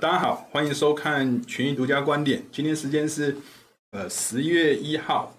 [0.00, 2.40] 大家好，欢迎收看群益独家观点。
[2.52, 3.36] 今天时间是
[3.90, 5.34] 呃十一月一号，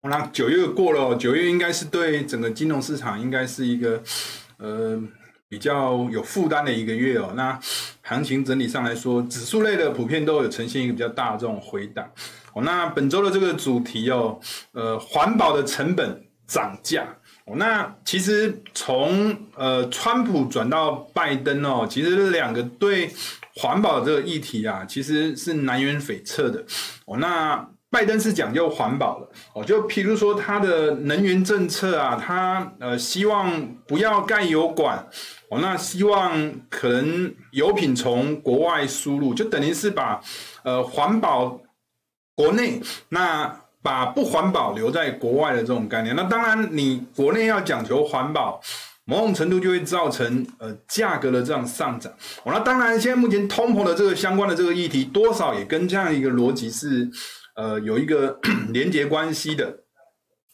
[0.00, 4.02] 那九月过了，九月应该是对整个金融市场应该是一个
[4.56, 4.98] 呃
[5.50, 7.34] 比较有负担的一个月哦。
[7.36, 7.58] 那
[8.00, 12.10] 行情整体上来说，指数类的普遍都有呈现一个比较大的这种回档。
[12.54, 14.40] 哦，那本周的这个主题哦，
[14.72, 17.06] 呃，环保的成本涨价。
[17.44, 23.10] 哦，那其实从呃川普转到拜登哦，其实这两个对
[23.56, 26.64] 环保这个议题啊，其实是南辕北辙的。
[27.06, 29.28] 哦，那拜登是讲究环保的。
[29.54, 34.98] 哦，就譬如说他的能源政策啊，他呃希望不要盖油管。
[35.50, 40.20] 哦，那希望可能油品从国外输入，就等于是把
[40.62, 41.60] 呃环保。
[42.36, 48.60] 国内那把不环保留在国外的这种概念，那当然你国内要讲求环保，
[49.04, 52.12] 某种程度就会造成呃价格的这样上涨。
[52.44, 57.08] 哦，那当然现在目前通膨的这个相关的这个议题，多少也跟这样一个逻辑是
[57.56, 58.38] 呃有一个
[58.68, 59.80] 连结关系的。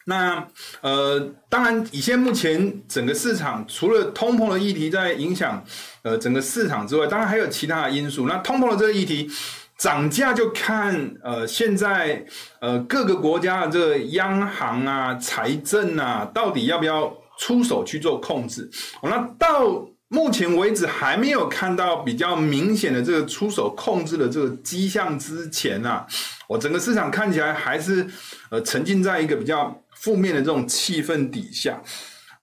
[0.07, 0.47] 那
[0.81, 5.65] 呃当然以现在目前整个市场除了通膨的议题在影响
[6.03, 8.27] 呃整个市场之外，当然还有其他的因素。
[8.27, 9.31] 那通膨的这个议题。
[9.79, 12.23] 涨价就看呃，现在
[12.61, 17.11] 呃各个国家的这个央行啊、财政啊，到底要不要
[17.41, 18.69] 出手去做控制？
[19.01, 26.07] 哦，那到目前为止还没有看到比较明显的这个出手控制的这个迹象之前啊，
[26.47, 28.07] 我整个市场看起来还是
[28.51, 31.81] 呃沉浸在一个比较负面的这种气氛底下。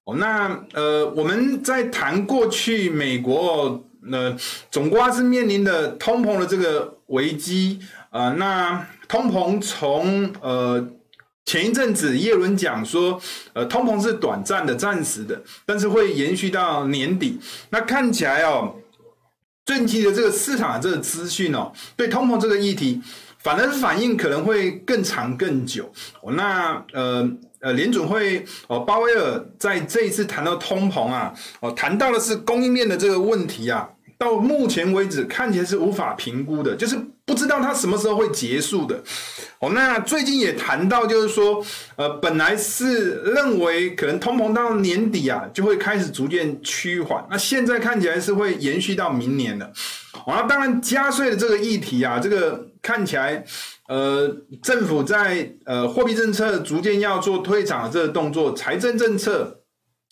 [0.06, 3.84] 哦，那呃我们在谈过去美国。
[4.10, 4.34] 那
[4.72, 7.78] 总括是面临的通膨的这个危机
[8.10, 10.80] 啊、呃，那通膨从呃
[11.48, 13.18] 前一阵子耶伦讲说，
[13.54, 17.40] 呃通膨是短暂的、暂时的，但是会延续到年底。
[17.70, 18.76] 那看起来哦，
[19.66, 23.02] 近期的这个市场的这个资讯哦，对通膨这个议题，
[23.40, 25.90] 反而反应可能会更长更久。
[26.22, 27.26] 哦，那呃
[27.62, 33.90] 呃联准会哦，鲍威尔在这一次谈到通膨啊，哦谈到的是供应链的这个问题啊。
[34.18, 39.04] 到目前为止，看起来是无法评估的，就是不知道它什么时候会结束的。
[39.60, 41.62] 哦，那最近也谈到，就是说，
[41.98, 49.66] 呃，本来是认为可能通膨到年底啊，就会开始逐渐趋缓，那现在看起来是会延续到明年的。
[50.26, 53.44] 哦，那当然加税的这个议题啊，这个看起来，
[53.90, 54.34] 呃，
[54.64, 59.62] 政府在呃货币政策逐渐要做退场的这个动作，财政政策。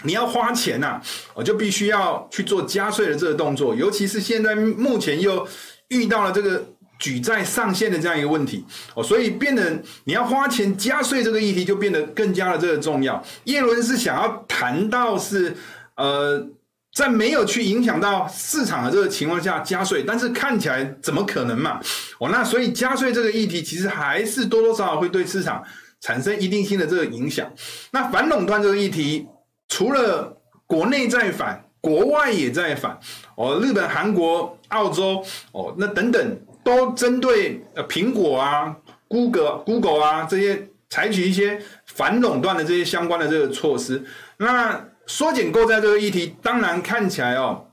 [0.03, 1.02] 你要花钱呐，
[1.34, 5.47] 我就必须要去做加税的这个动作，尤其是现在目前又
[5.88, 6.62] 遇到了这个
[7.00, 13.23] 举债上限的这样一个问题哦，所以变得你要花钱加税这个议题就变得更加的这个重要。
[13.45, 15.55] 耶伦是想要谈到是
[15.95, 16.47] 呃，
[16.94, 21.79] 在没有去影响到市场的这个情况下加税，但是看起来怎么可能嘛？
[22.19, 25.63] 哦，那所以加税这个议题其实还是多多少少会对市场
[26.01, 27.51] 产生一定性的这个影响。
[27.91, 29.28] 那反垄断这个议题。
[29.67, 33.00] 除了国内在反，国外也在反
[33.35, 38.76] 哦，日本、韩国、澳洲哦，那等等都针对呃苹果啊、
[39.08, 44.03] Google、Google 啊这些采取一些反垄断的这些相关的这个措施。
[44.38, 47.68] 那缩减购债这个议题，当然看起来哦，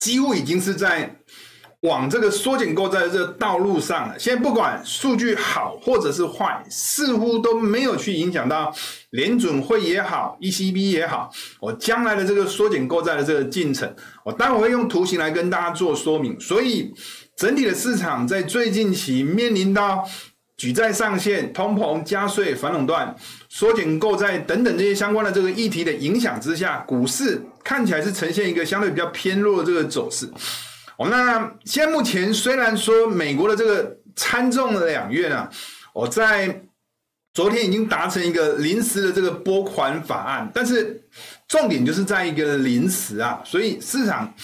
[0.00, 1.14] 几乎已经是在。
[1.82, 4.18] 往这个缩减购债的这个道路上了。
[4.18, 8.74] 现在不管数据好或者是坏，似乎都没有去影响到
[9.10, 11.30] 联准会也好，ECB 也好，
[11.60, 16.38] 我将来的这个缩减购债的这个进程，我待会会用图形来跟大家做说明。
[16.40, 16.92] 所以
[17.38, 20.04] 整体的市场在最近期面临到
[20.56, 23.14] 举债上限、通膨、加税、反垄断、
[23.48, 30.28] 缩减购债等等这些相关的这个议题的影响之下，股市看起来是呈现一个相对比较偏弱的这个走势。
[30.96, 35.48] 哦，那现在目前虽然说美国的这个参众两院啊，
[35.94, 36.62] 我在
[37.32, 41.00] 昨天已经达成一个临时的这个拨款法案，但是
[41.46, 44.34] 重点就是在一个临时啊，所以市场。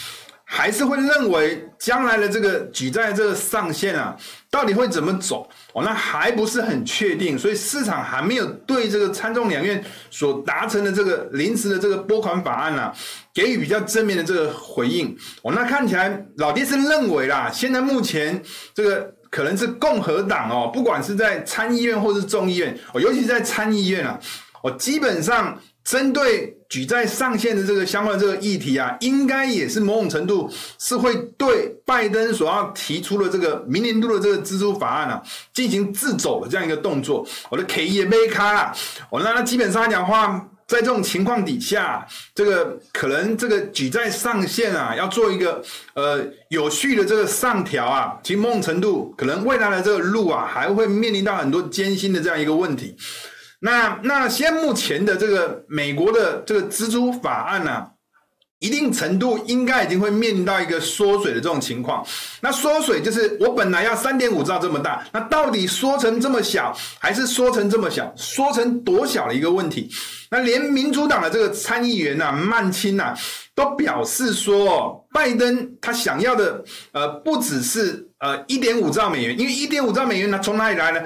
[0.56, 4.16] 还是会认为将来的这个举债这个上限啊，
[4.52, 5.50] 到底会怎么走？
[5.72, 12.94] 哦，那还不是很确定，所以市场还没有对这个参众两院所达成的这个临时的这个拨款法案啊，
[13.34, 15.08] 给予比较正面的这个回应。
[15.42, 18.40] 哦，那看起来老爹是认为啦，现在目前
[18.72, 24.20] 这个可能是共和党哦，不管是在参议院或是众议院哦，尤其是在参议院啊，
[24.62, 25.58] 哦，基本上。
[25.84, 35.22] 针对举债上限的这个相关的这个议题啊，应该也是某种程度是会对拜登所要提出的这个明年度的这个支出法案啊
[35.52, 37.24] 进行自走的这样一个动作。
[37.50, 38.72] 我的 K 也没卡了，
[39.10, 52.96] 我那基本上来讲话，在这种情况底下，这个可能这个举债上限啊，要做一个呃有序的这个上调啊，其某种程度可能未来的这个路啊，还会面临到很多艰辛的这样一个问题。
[53.60, 57.90] 那那现在目前的这个美国的这个支出法案呢、啊？
[58.60, 62.06] 一定程度应该已经会面临到一个缩水的这种情况。
[62.40, 68.10] 那缩水就是我本来要三点五兆这么大，那到底缩成这么小，还是缩成这么小？
[68.16, 69.90] 缩成多小的一个问题？
[70.30, 73.18] 那连民主党的这个参议员呐、啊，曼青呐、啊，
[73.54, 81.02] 都表示说，拜登他想要的呃不只是呃一点五兆美元，因为一点五兆美元呢从哪里来呢？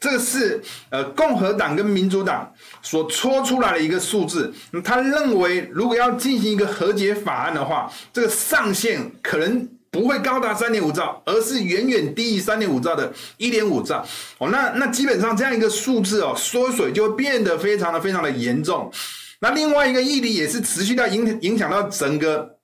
[0.00, 2.52] 这个是呃共和党跟民主党
[2.82, 4.52] 所戳出来的一个数字。
[4.84, 14.06] 他认为，如果要进行一个和解法案的话，这个上限可能不会高达三点五兆，而是远远低于三点五兆的一点五兆。
[14.38, 18.92] 哦，那那基本上这样一个数字哦，缩水就会变得非常的非常的严重。
[19.40, 22.57] 那另外一个议题也是持续到影影响到整个。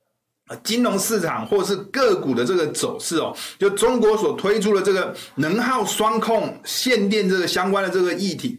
[0.63, 8.59] 金融市场或是个股的这个走势哦，就中国所推出的这个能耗双控限电这个相关的这个议题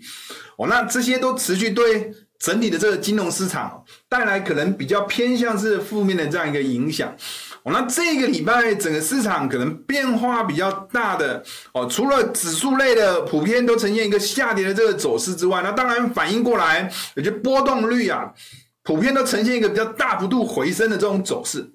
[0.58, 7.16] 哦，那这些都持续对整体的这个金融市场带来可能比较偏向是负面的这样一个影响
[7.64, 7.72] 哦。
[7.72, 11.44] 那这个礼拜整个市场可能变化比较大的
[11.74, 18.34] 哦，除了指数类的普遍都呈现一个下跌的这个走势之外，那当然反应过来，也就波动率啊，
[18.84, 21.74] 普遍都呈现一个比较大幅度回升的这种走势。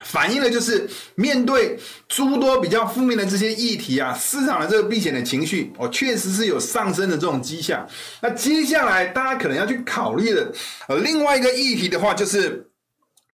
[0.00, 7.86] 反映的就是面对诸多比较负面的这些议题啊，市场的这个避险的情绪哦，确实是有上升的这种迹象。
[8.22, 10.52] 那接下来大家可能要去考虑的
[10.88, 12.66] 呃另外一个议题的话，就是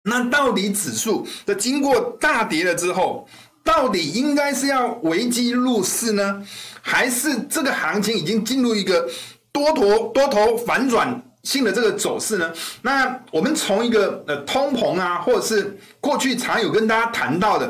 [0.02, 3.28] 那到底指数的经过大跌了之后，
[3.62, 6.44] 到底应该是要危机入市呢，
[6.82, 9.08] 还是这个行情已经进入一个
[9.52, 11.22] 多头多头反转？
[11.46, 12.52] 性的这个走势呢？
[12.82, 17.66] 那我们从一个呃通膨啊，或者是过去常有跟大家谈到的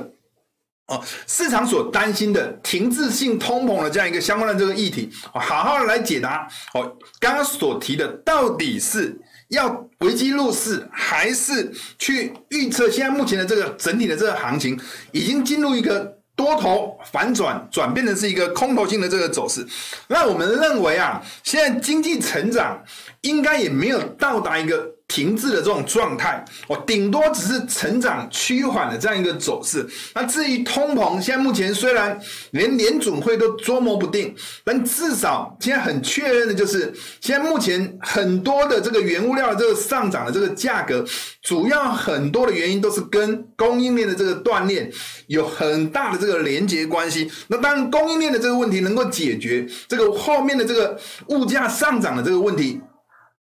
[0.86, 6.96] 哦，市场所担心的停滞性通膨的这样一个相关的这个议题，好好的来解答哦。
[7.20, 9.14] 刚刚所提的到底是
[9.48, 14.80] 要危机入市，还是去预测现在目前的这个整体的这个行情
[15.12, 19.66] 已经进入一个多头反转，转变的是一个空头性的这个走势。
[20.06, 22.84] 那我们认为啊，现在经济成长
[23.22, 24.95] 应该也没有到达一个。
[25.08, 29.86] 停滞的这种状态，我顶多只是成长趋缓的这样一个走势。
[30.14, 32.18] 那至于通膨，现在目前虽然
[32.50, 41.04] 连联准会都捉摸不定，但至少现在很确认的就是，现在目前很多的这个原物料的这个上涨的这个价格，
[41.42, 44.90] 主要很多的原因都是跟供应链的这个断裂
[45.28, 47.30] 有很大的这个连接关系。
[47.46, 50.98] 那当然，供应链的这个问题能够解决，这个后面的这个
[51.28, 52.80] 物价上涨的这个问题。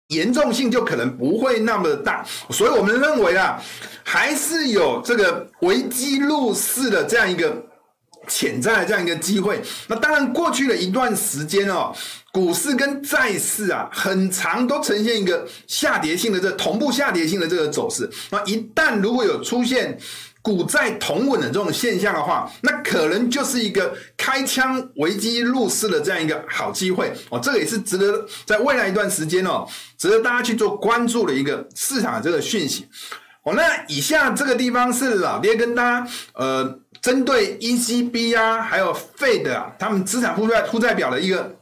[0.09, 3.61] 严重性就可能不会那么大，所以我们认为啊，
[4.05, 7.61] 还是有这个危机入市的这样一个
[8.29, 9.61] 潜在的这样一个机会。
[9.89, 11.93] 那当然，过去的一段时间哦，
[12.33, 18.09] 股市跟债市啊，很长都呈现一个下跌性的这同步下跌性的这个走势。
[18.31, 19.99] 那一旦如果有出现，
[20.47, 29.67] 股债同稳的这种现象的话，那可能就是一个开枪危机入市的这样一个好机会哦，这个也是值得在未来一段时间哦，
[29.99, 32.87] 值得大家去做关注的一个市场的这个讯息
[33.43, 33.55] 哦。
[33.55, 41.57] 那以下这个地方是老爹跟大家呃，针对 ECB 啊，还有 Fed 啊，他们资产负债负债表的一个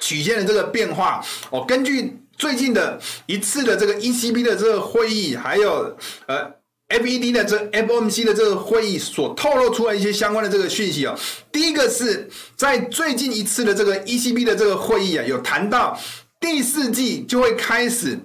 [0.00, 6.50] 曲线的这个变化哦，根据最近的一次的这个 ECB 的这个会议，还有呃。
[6.88, 11.18] FED 的这 FOMC 的这个会议所透露出来一些相关的这个讯息啊，
[11.50, 15.98] 第一个是在最近一次的这个 ECB 的这个会议啊，有谈到
[16.38, 18.18] 第四季就会开始。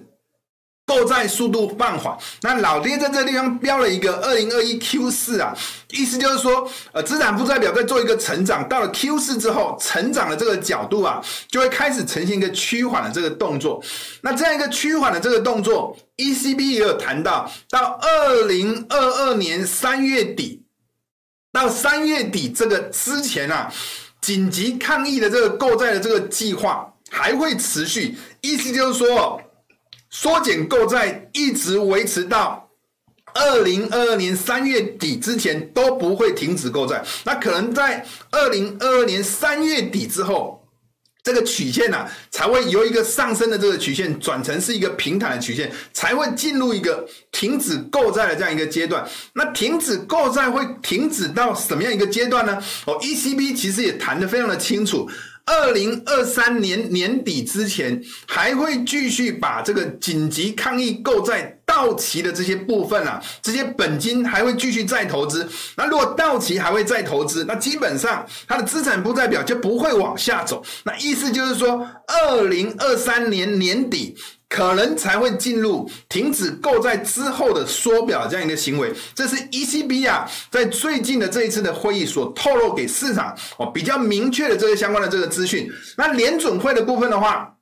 [0.92, 5.56] 购债速度放缓，那老爹在这个地方标了一个二零二一 Q 四啊，
[5.90, 13.82] 意思就是说，呃，资产负债表在做一个成长，到了 Q 四之后，成长的这个角度啊，就会开始呈现一个趋缓的这个动作。
[14.20, 20.62] 那这样一个趋缓的这个动作，ECB 也有谈到，到二零二二年三月底，
[21.52, 23.72] 到三月底这个之前啊，
[24.20, 29.40] 紧急抗疫的这个购债的这个计划还会持续，意思就是说。
[30.12, 32.70] 缩减购债一直维持到
[33.34, 40.62] 二零二二年三月底之前都不会停止购债，那可能在二零二二年三月底之后，
[41.24, 49.08] 这个曲线呢才会由一个上升的这个曲线转成是一个平坦的曲线，才会进入一个停止购债的这样一个阶段。
[49.32, 52.62] 那停止购债会停止到什么样一个阶段呢？
[52.84, 55.08] 哦，ECB 其实也谈得非常的清楚。
[55.44, 65.48] 二零二三年年底之前，还会继续把这个紧急抗疫购债到期的这些部分啊，这些本金还会继续再投资。
[65.76, 70.62] 那如果到期还会再投资，那基本上它的资产负债表就不会往下走。
[70.84, 74.16] 那意思就是说，二零二三年年底。
[74.52, 85.72] 可能才会进入停止购债之后的缩表这样一个行为，这是 ECB 啊在最近的这一次的会议所透露给市场哦比较明确的这些相关的这个资讯。
[85.96, 87.56] 那联准会的部分的话，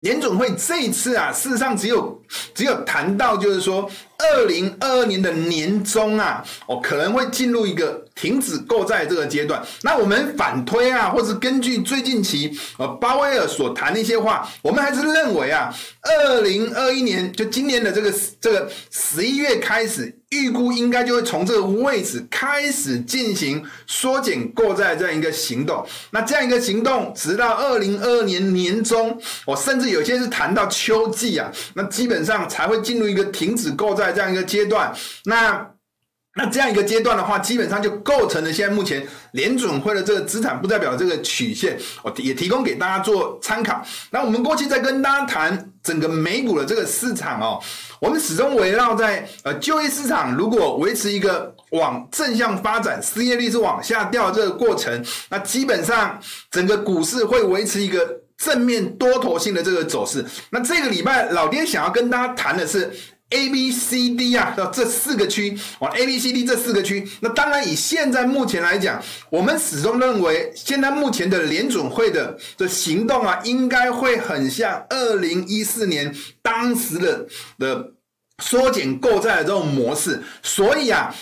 [0.00, 2.22] 联准会这一次啊，事实上只有
[2.54, 3.90] 只有谈到就是说。
[4.16, 9.62] 二零二二年的年中啊，哦，可能会进入一个停止购债这个阶段。
[9.82, 25.84] 那我们反推啊，或是根据最近期呃鲍威尔所谈的一些话，我们还是认为啊，二零二一年就今年的这个这个十一月开始，预估应该就会从这个位置开始进行缩减购债这样一个行动。
[26.12, 34.12] 那这样一个行动，直到二零二二年年中，我甚至有些是谈到秋季啊，那基本上才会进入一个停止购债。
[34.12, 35.70] 这样一个阶段，那
[36.36, 43.80] 那这样一个阶段的话，基本上就构成了现在目前联准会的这个资产负债表这个曲线，我也提供给大家做参考。
[44.10, 47.62] 那我们过去在跟大家谈整个美股的这个市场哦，
[48.00, 56.18] 我们始终围绕在呃就业市场如果维持一个往正向发展，失业率是往下掉的这个过程，那基本上
[56.50, 60.24] 整个股市会维持一个正面多头性的这个走势。
[60.50, 62.92] 那这个礼拜老爹想要跟大家谈的是。
[63.30, 77.26] A、B、C、D 啊，这四个区，哦，A、B、C、D 这四个区，那当然以现在目前来讲，我们始终认为，现在目前的联准会的这行动啊，应该会很像二零一四年当时的
[77.58, 77.92] 的
[78.40, 80.22] 缩减购债的这种模式。
[80.42, 81.12] 所以啊，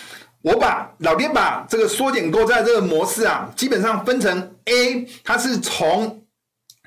[0.42, 6.21] 我把老爹把这个缩减购债这个模式啊，基本上分成 A，它是从。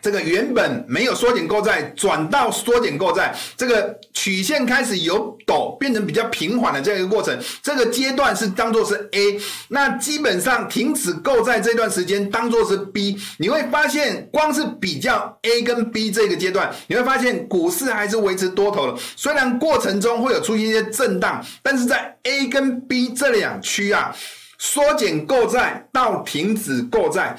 [0.06, 24.16] 这个原本没有缩减购债，转到缩减购债，这个曲线开始由陡变成比较平缓的这样一个过程，这个阶段是当做是 A，那基本上停止购债这段时间当做是 B，你会发现光是比较 A 跟 B 这个阶段，你会发现股市还是维持多头的，虽然过程中会有出现一些震荡，但是在 A 跟 B 这两区啊，
[24.60, 27.36] 缩减购债到停止购债，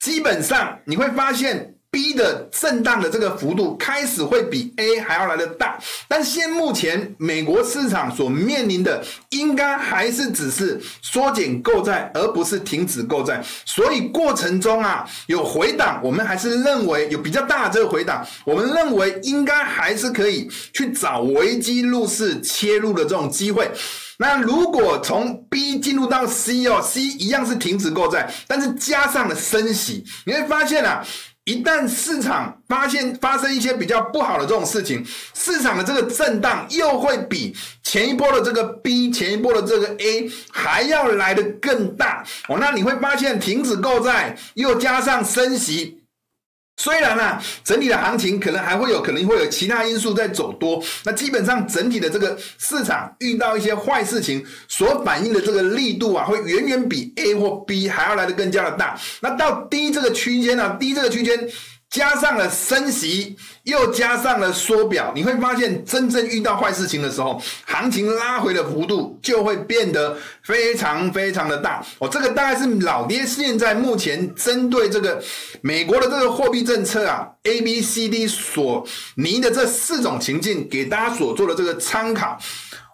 [0.00, 1.74] 基本上你会发现。
[1.90, 5.78] B 的震荡的这个幅度开始会比 A 还要来得大，
[6.08, 13.42] 但现目前美国市场所面临的应该还是只是缩减购债，而不是停止购债。
[13.64, 23.70] 所以过程中啊有回档，我们还是认为有比较大的这个回档，我们认为应该还是可以去找危机入市切入的这种机会。
[24.18, 31.02] 那如果从 B 进入到 C 哦，C 一样是停止购债，但是加上了升息，你会发现啊。
[31.46, 42.58] 一旦市场发现发生一些比较不好的这种事情，市场的这个震荡又会比前一波的这个 B、前一波的这个 A 还要来的更大哦。
[42.58, 46.02] 那你会发现停止购债，又加上升息。
[46.76, 58.98] 虽然呢、啊，整体的行情可能还会有可能会有其他因素在走多，那基本上整体的这个市场遇到一些坏事情所反映的这个力度啊，会远远比 A 或 B 还要来的更加的大。
[59.20, 61.48] 那到低这个区间呢、啊，D 这个区间。
[61.88, 71.82] 加上了升息，又加上了缩表，你会发现真正遇到坏事情的时候，行情拉回的幅度就会变得非常非常的大。
[71.98, 75.22] 哦，这个大概是老爹现在目前针对这个
[75.62, 82.38] 美国的这个货币政策啊，A、B、C、D 所拟的这四种情境，给大家所做的这个参考。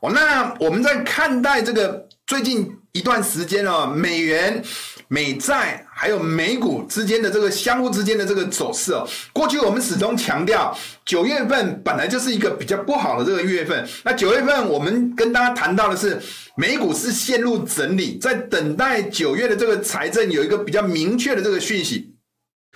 [0.02, 4.62] 哦，那我们在看待这个最近一段时间哦，美元。
[5.08, 13.86] 美债还有美股之间的这个相互之间的这个走势哦，过去我们始终强调，九月份本来就是一个比较不好的这个月份。
[14.02, 16.20] 那九月份我们跟大家谈到的是，
[16.56, 22.11] 美股是陷入整理，在等待九月的这个财政有一个比较明确的这个讯息。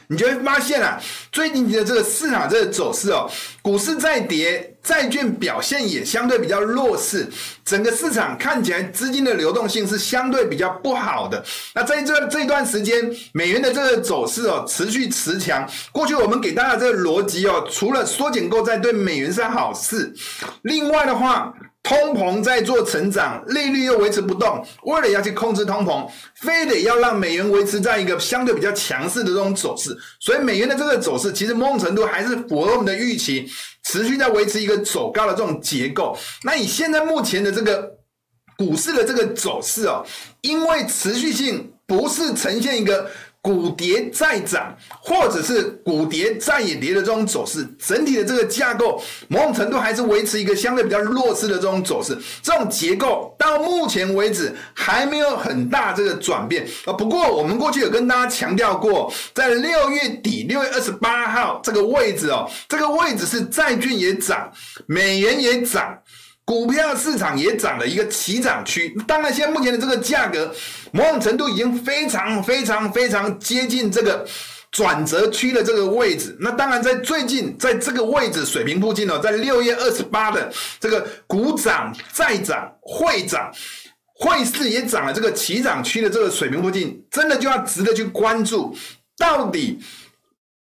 [0.09, 1.01] 你就会发现啊，
[1.33, 3.29] 最近的这个市场这个走势哦，
[3.63, 7.27] 股市在跌，债券表现也相对比较弱势，
[7.65, 11.45] 整个市场看起来资金的流动性是相对比较不好的。
[11.75, 15.69] 那在这这段时间，美元的这个走势哦，持续持强。
[15.93, 20.15] 过去我们给大家这个逻辑哦，除了缩减购债对美元是好事，
[20.63, 21.53] 另外的话。
[21.87, 33.49] 通膨在做成长，利率又维持不动，为了要去控制通膨，非得要让美元维持在一个相对比较强势的这种走势，所以美元的这个走势其实某种程度还是符合我们的预期，
[33.85, 36.19] 持续在维持一个走高的这种结构。
[36.43, 37.89] 那以现在目前的这个
[38.59, 40.05] 股市的这个走势哦，
[40.41, 43.09] 因为持续性不是呈现一个。
[43.47, 52.19] 股跌再涨，或者是股跌再也跌的这种走势，整体的这个架构某种程度还是维持一个相对比较弱势的这种走势。
[52.43, 56.93] 这种结构到目前为止还没有很大这个转变啊。
[56.93, 64.51] 不过我们过去有跟大家强调过，在六月底六月二十八号这个位置哦，这个位置是债券也涨，
[64.87, 65.97] 美元也涨。
[66.47, 70.55] 股票市场也涨了一个起涨区，当然，现在目前的这个价格，
[70.93, 74.25] 某种程度已经非常非常非常接近这个
[74.71, 76.37] 转折区的这个位置。
[76.39, 80.49] 那当然，在最近在这个位置水平附近哦，在六月二十八的
[80.79, 83.51] 这个股涨再涨会涨，
[84.15, 88.73] 汇市也涨了这个起涨区的这个水平附近，真的就要值得去关注，
[89.19, 89.81] 到底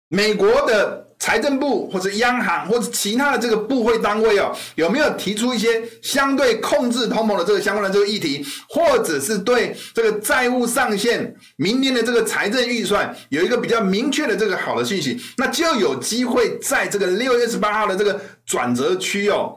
[0.08, 1.03] 美国的。
[1.25, 19.50] 财政部或者央行或者其他的这个部会单位哦，有没有提出一些相对控制通膨的这个相关的这个议题，或者是对这个债务上限、明年的这个财政预算有一个比较明确的这个好的信息，那就有机会在这个六月十八号的这个转折区哦，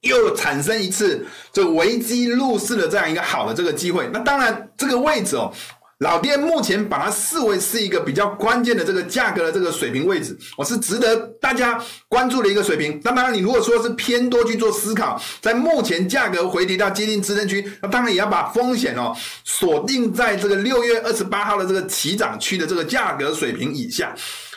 [0.00, 4.08] 又产生一次这危机入市的这样一个好的这个机会。
[4.14, 5.52] 那当然这个位置哦。
[6.02, 13.00] 老爹目前把它视为是一个比较关键的这个价格的这个水平位置，我是值得大家关注的一个水平。
[13.04, 24.12] 那当然，你如果说是偏多去做思考，在目前价格回跌到接近支撑区，那当然也要把风险哦锁定在这个六月二十八号的这个起涨区的这个价格水平以下。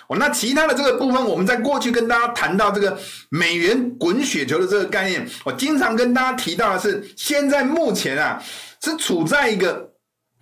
[0.08, 2.98] 哦，那其他的这个部分，我们在过去跟大家谈到这个
[3.30, 8.42] 美元滚雪球的这个概念，我经常跟大家提到的是，现在目前啊
[8.84, 9.92] 是处在一个。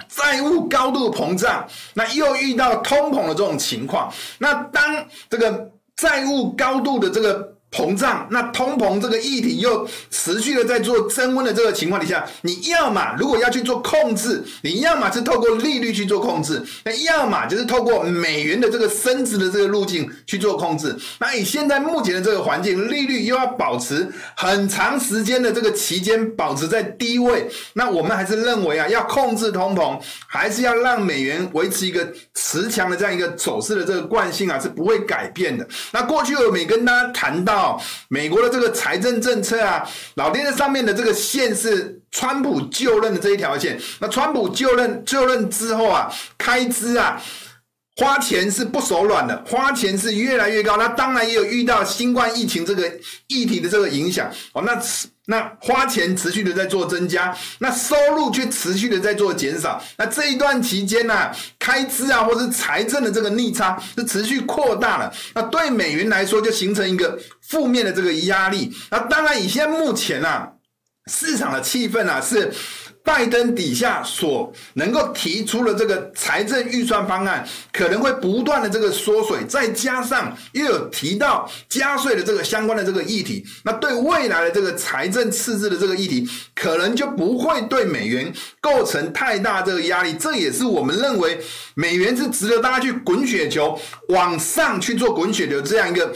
[0.08, 7.53] 债务高度膨胀，那又遇到通膨的这种情况，那当这个债务高度的这个。
[7.74, 20.96] 膨胀，那通膨这个议题又持续的在做升温的这个情况底下，你要么如果要去做控制，你要么是透过利率去做控制，那要么就是透过美元的这个升值的这个路径去做控制。
[21.20, 24.08] 那以现在目前的这个环境，利率又要保持
[24.38, 35.68] 很长时间的这个期间保持在低位，那我们还是认为啊，要控制通膨，还是要让美元维持一个持强的这样一个走势的这个惯性啊，是不会改变的。
[35.92, 37.63] 那过去我们跟大家谈到。
[38.10, 43.80] 美国的这个财政政策啊，老爹的上面的这个线是川普就任的这一条线。
[44.00, 47.22] 那川普就任就任之后啊，开支啊，
[47.96, 50.78] 花钱是不手软的，花钱是越来越高。
[50.78, 52.92] 那当然也有遇到新冠疫情这个
[53.28, 54.62] 议题的这个影响哦。
[54.62, 54.82] 那。
[55.26, 59.82] 那花钱持续的在做增加，那收入却持续的在做减少。
[59.98, 65.14] 那这一段期间呢、啊，开支啊，或是财政的这个逆差是持续扩大了。
[65.34, 68.70] 那对美元来说，就形成一个负面的这个压力。
[68.92, 70.52] 那当然，以现在目前啊，
[71.10, 72.52] 市场的气氛啊是。
[73.04, 90.14] 拜登底下所能够提出的这个财政预算方案，可能会不断的这个缩水，再加上又有提到加税的这个相关的这个议题，那对未来的这个财政赤字的这个议题，可能就不会对美元构成太大这个压力。
[90.14, 91.40] 这也是我们认为
[91.76, 96.14] 美元是值得大家去滚雪球往上去做滚雪球这样一个。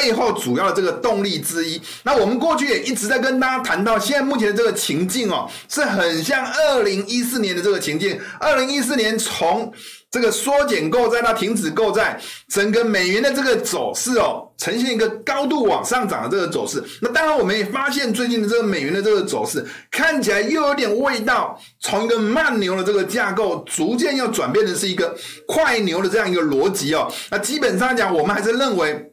[0.00, 8.18] 背后主要的这个动力之一，那我们过去也一直在跟大家谈到，现在目前的这个情境哦，是很像二零一四年的这个情境。
[8.38, 9.70] 二零一四年从
[10.10, 16.82] 这个缩减购债到停止购债，整个美元的这个走势哦，呈现一个高度往上涨的这个走势。
[17.02, 25.14] 那当然，我们也发现最近的这个美元的这个走势，看起来又有点味道，从一个慢牛的这个架构，逐渐要转变的是一个
[25.46, 27.12] 快牛的这样一个逻辑哦。
[27.30, 29.09] 那基本上讲，我们还是认为。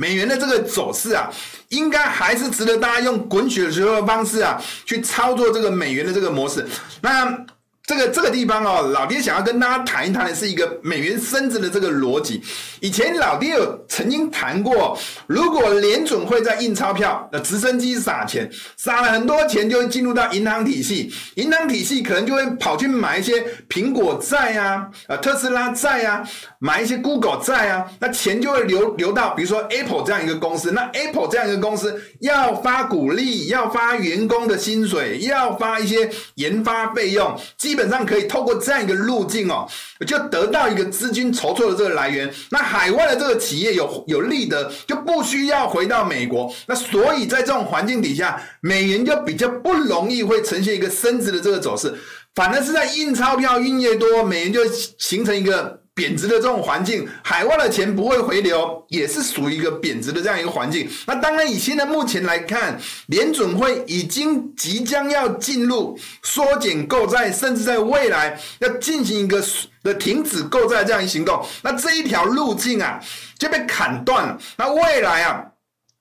[0.00, 1.30] 美元的这个走势啊，
[1.68, 6.66] 应该还是值得大家用滚雪球的方式啊，去操作这个美元的这个模式。
[7.02, 7.46] 那。
[7.90, 12.40] 这个这个地方哦，老爹想要跟大家谈一谈的是一个美元升值的这个逻辑。
[12.78, 26.22] 以前老爹有曾经谈过，如果联准会在印钞票，那直升机撒钱，撒了很多钱，就会进入到银行体系，银行体系可能就会跑去买一些苹果债啊，呃特斯拉债啊，
[26.60, 37.79] 买一些 Google 债啊，那钱就会流流到比如说 Apple 这样一个公司，那 Apple 这样一个公司要发股利，要发员工的薪水，要发一些研发费用，基本。
[37.80, 39.66] 基本上可以透过这样一个路径哦，
[40.06, 42.30] 就得到一个资金筹措的这个来源。
[42.50, 46.52] 那海外的这个企业有有利的，就不需要回到美国。
[46.66, 51.94] 那所以在这种环境底下，美元就比较不容易会呈现一个升值的这个走势。
[52.34, 54.60] 反而是在印钞票印越多，美元就
[54.98, 55.79] 形成一个。
[56.00, 60.88] 贬值的这种环境，海外的钱不会回流，也是属于一个贬值的这样一个环境。
[61.06, 69.44] 那当然，以现在目前来看，联准会已经即将要进入缩减购债，甚至在未来要进行一个
[69.82, 71.44] 的停止购债这样一行动。
[71.60, 72.98] 那这一条路径啊
[73.38, 74.38] 就被砍断了。
[74.56, 75.44] 那未来啊，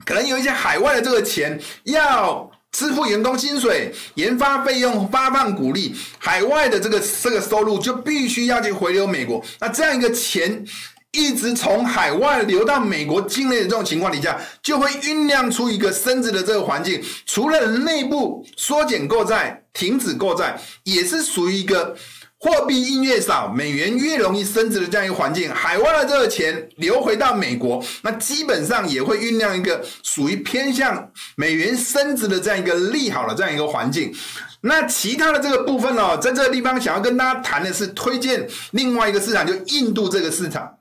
[0.05, 2.49] 可能有一些海外的这个钱要。
[2.79, 9.43] 支付员工薪水、研发费用、发放鼓励，海外的这个这个收入就必须要去回流美国。
[9.59, 10.63] 那这样一个钱
[11.11, 17.03] 一直从海外流到美国境内的这种情况底下，就会酝酿出一个升值的这个环境。
[17.25, 21.97] 除了内部缩减购债、停止购债，也是属于一个。
[22.39, 34.13] 货币印越少，美元越容易升值的这样一个环境，海外的这个钱流回到美国，那基本上也会酝酿一个属于偏向美元升值的这样一个利好的这样一个环境。
[34.61, 40.75] 那其他的这个部分哦，在这个地方想要跟大家谈的是推荐另外一个市场，就印度这个市场。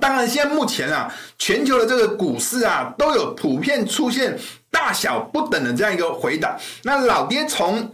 [0.00, 4.38] 当然，现在目前啊，全球的这个股市啊，都有普遍出现
[4.70, 6.54] 大小不等的这样一个回档。
[6.82, 7.90] 那老爹从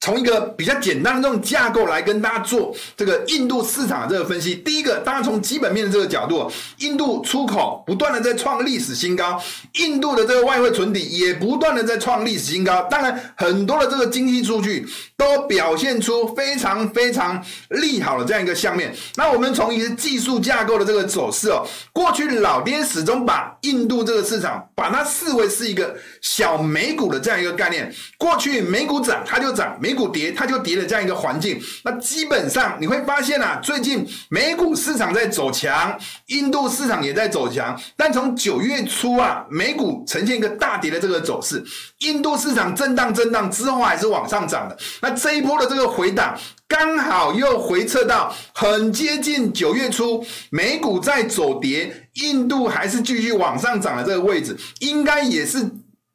[0.00, 4.54] 从一个比较简单的这种架构来跟大家做这个印度市场的这个分析。
[4.54, 9.42] 第一个，当然从基本面的这个角度，印度出口不断的在创历史新高，
[9.74, 12.82] 印度的这个外汇存底也不断的在创历史新高。
[12.84, 18.94] 当然，很多的这个经济数据都表现出非常非常利好的这样一个相面。
[19.16, 27.92] 那我们从一个技术架构的这个走势哦，过去老爹始终把印度这个市场把它视为是一个小美股的这样一个概念。
[28.16, 29.76] 过去美股涨，它就涨。
[29.88, 31.58] 美股跌，它就跌了这样一个环境。
[31.82, 37.74] 那基本上你会发现啊，最近美股市场在走强，印度市场也在走强。
[37.96, 41.64] 但从九月初啊，美股呈现一个大跌的这个走势，
[42.00, 44.76] 印度市场震荡震荡之后还是往上涨的。
[45.00, 55.66] 那这一波的这个回档，刚好又回撤到很接近九月初美股在走跌，印度还是继续往上涨的这个位置，应该也是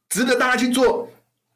[0.10, 1.10] 值得大家去做。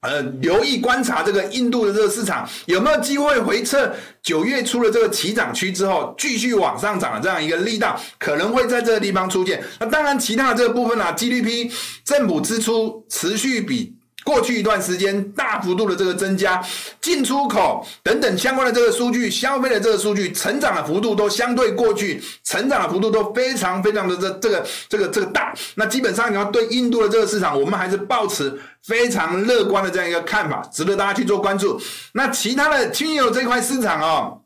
[0.08, 3.94] 呃，留意观察这个印度的这个市场有没有机会回撤
[4.24, 9.62] 九月初的这个起涨区之后，继续往上涨的这样一个力道，可能会在这个地方出现。
[9.82, 11.70] 那当然，其他的这个部分啊，GDP
[12.06, 13.97] 政府支出持续比。
[14.28, 16.62] 过去一段时间大幅度的这个增加，
[17.00, 25.54] 进出口等等相关的这个数据，消费的这个数据成长的幅度都相对过去成长的幅度都非常非常的这这个这个这个大。
[25.76, 31.80] 那基本上你要对印度的这个市场，我们还是抱持非常乐观的这样一个看法，值得大家去做关注。
[32.12, 34.42] 那其他的轻油这块市场哦，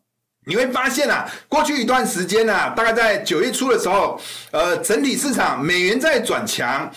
[0.46, 6.88] 你会发现啊，过去一段时间啊，大概在九月初的时候，呃，整体市场美元在转强，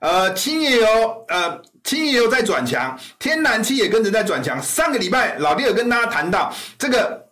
[0.00, 1.60] 呃，轻油呃。
[1.84, 4.60] 轻油油在转强，天然气也跟着在转强。
[4.60, 7.26] 上个礼拜老弟有跟大家谈到，这个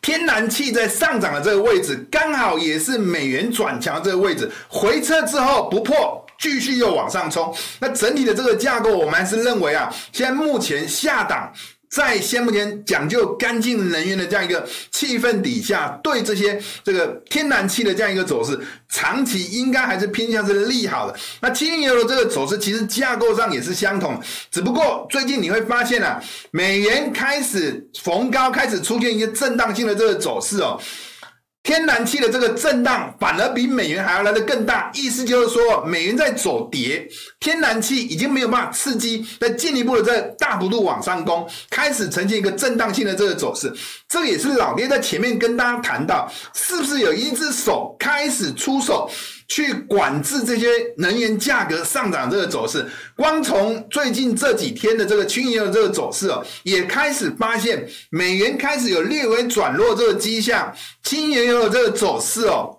[0.00, 4.48] 天然气在上涨的这个位置，刚好也是美元转强的这个位置。
[4.68, 7.52] 回撤之后不破，继续又往上冲。
[7.80, 11.52] 那整体的这个架构，我们还是认为啊，现在目前下档。
[11.92, 21.14] 在现目前讲究干净能源的这样一个气氛底下，对这些这个天然气的这样一个走势，长期应该还是偏向是利好的。
[21.42, 24.18] 那轻油的这个走势，其实架构上也是相同，
[24.50, 26.18] 只不过最近你会发现啊，
[26.50, 30.80] 美元开始逢高开始出现一些震荡性的这个走势哦。
[31.62, 43.72] 天然气的这个震荡反而比美元还要来得更大，意思就是说美元在走跌，天然气已经没有办法刺激，再进一步的在大幅度往上攻，开始呈现一个震荡性的这个走势。
[44.08, 49.08] 这也是老爹在前面跟大家谈到，是不是有一只手开始出手？
[49.52, 60.74] 去管制这些能源价格上涨这个走势，光从最近这几天的这个原油的这个走势哦，也开始发现美元开始有略微转弱这个迹象，
[61.10, 62.78] 原油的这个走势哦。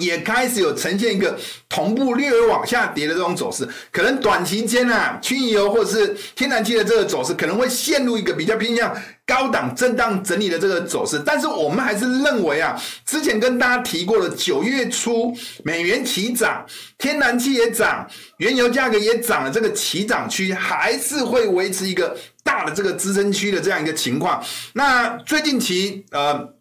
[0.00, 8.92] 也开始有呈现一个同步略微往下跌的这种走势，可能短期间啊，轻油或者是天然气的这个走势可能会陷入一个比较偏向
[9.26, 11.22] 高档震荡整理的这个走势。
[11.24, 15.32] 但是我们还是认为啊，之前跟大家提过的九月初
[15.62, 16.64] 美元齐涨，
[16.98, 18.08] 天然气也涨，
[18.38, 24.42] 原油价格也涨了，这个齐涨区还是会维持一个大的这个支撑区的这样一个情况。
[24.72, 26.59] 那最近期呃。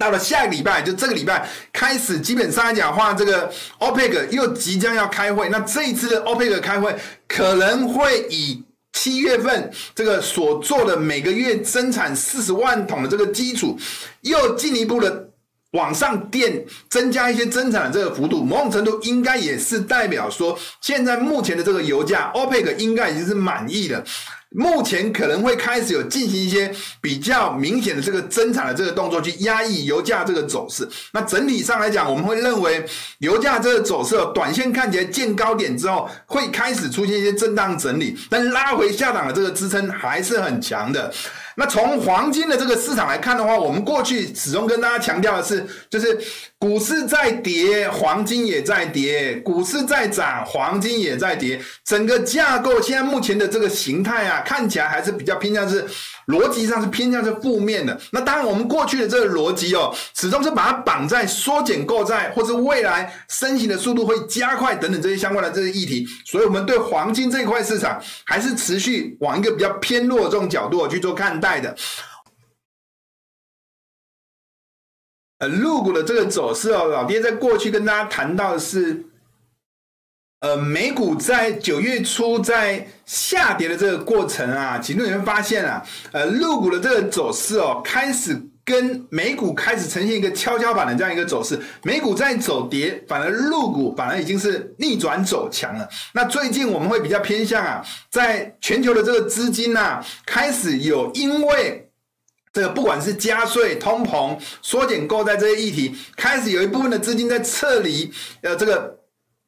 [0.00, 5.50] 到了下个礼拜，就这个礼拜开始，基本上来讲的话，这个 OPEC 又即将要开会。
[5.50, 6.96] 那这一次的 OPEC 开会
[7.28, 13.78] 可能会以七月份这个所做的每个月增产四十万桶的这个基础，
[14.22, 15.28] 又进一步的
[15.72, 18.42] 往上垫，增加一些增产的这个幅度。
[18.42, 24.02] 某种程度应该也是代表说，现在目前的这个油价，OPEC 应该已经是满意的。
[24.50, 30.88] 目前可能会开始有进行一些比较明显的这个增产的这个动作，去压抑油价这个走势。
[31.12, 32.84] 那整体上来讲，我们会认为
[33.18, 41.12] 油价这个走势，短线看起来见高点之后，会开始出现一些震荡整理，但拉回下档的这个支撑还是很强的。
[41.56, 46.18] 那从黄金的这个市场来看的话，我们过去始终跟大家强调的是，就是
[46.58, 51.60] 股市在跌，黄金也在跌；股市在涨，黄金也在跌。
[51.84, 55.84] 整个架构现在目前的这个形态啊，看起来还是比较偏向是
[56.30, 58.00] 逻辑上是偏向是负面的。
[58.12, 66.06] 那当然，我们过去的这个逻辑哦，始终是把它绑在缩减购债，或是未来升息的速度会加快等等这些相关的这些议题。
[66.24, 71.76] 所以，我们对黄金这一块市场还是持续往一个比较偏弱的这种角度去做看待的。
[75.38, 79.06] 呃，陆股的这个走势哦，老爹在过去跟大家谈到的是，
[80.40, 95.86] 呃，美股在九月初在下跌的这个过程啊，其实你会发现啊，呃，陆股的这个走势哦，开始跟美股开始呈现一个跷跷板的这样一个走势，美股在走跌，反而陆股反而已经是逆转走强了。
[96.14, 101.86] 那最近我们会比较偏向啊，在全球的这个资金啊，开始有因为。
[102.52, 108.98] 这个不管是加税、通膨、缩减购债这些议题，开始有一部分的资金在撤离，呃，这个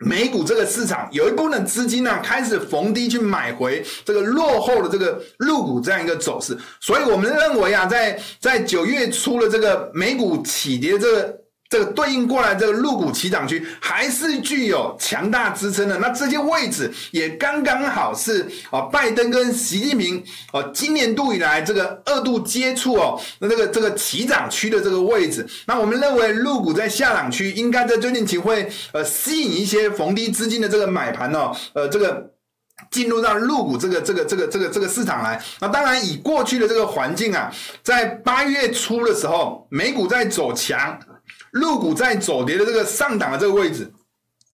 [0.05, 11.42] 美股这个市场，有一部分资金呢、开始逢低去买回这个落后的这个入股这样一个走势，所以我们认为啊，在在九月初的这个美股起跌这个。
[11.73, 15.97] 这个对应过来，这个陆股起涨区还是具有强大支撑的。
[15.97, 32.31] 那这些位置也刚刚好是啊，拜登跟习近平啊，今年度以来这个二度接触哦，那这个这个起涨区的这个位置，那我们认为陆股在下涨区应该在最近期会呃吸引一些逢低资金的这个买盘哦，呃，这个
[32.91, 35.43] 进入到陆股这个这个这个这个这个市场来。
[35.59, 37.51] 那当然以过去的这个环境啊，
[37.83, 40.99] 在八月初的时候，美股在走强。
[41.53, 43.93] 入股在走跌的这个上档的这个位置，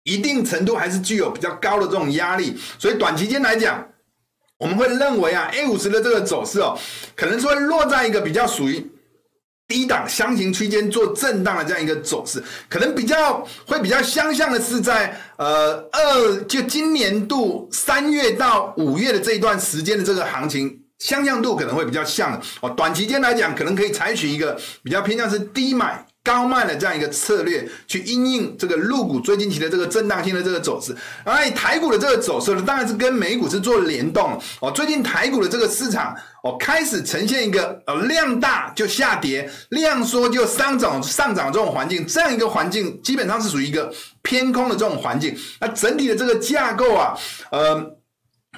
[0.04, 3.88] 一定程度还是具有比较高的这种压力，所以短期间来讲，
[4.58, 6.78] 我们会认为啊，A 五十的这个走势哦，
[7.16, 8.90] 可能是会落在一个比较属于
[9.68, 22.70] 低档箱型区间做震荡的这样一个走势，可能比较会比较相像的是在呃二就今年度三月到五月的这一段时间的这个行情，相像度可能会比较像哦。
[22.72, 26.04] 短期间来讲，可能可以采取一个比较偏向是低买。
[26.28, 34.70] 高卖的这样一个策略，去因应这个入股最近期的这个震荡性的这个走势，而台股的这个走势呢，当然是跟美股是做联动哦。
[34.70, 36.14] 最近台股的这个市场
[36.44, 43.90] 哦，开始呈现一个呃量大就下跌，量缩就上涨上涨这种环境，这样一个环境基本上是属于一个
[44.22, 45.34] 偏空的这种环境。
[45.62, 47.18] 那整体的这个架构啊，
[47.52, 47.97] 呃。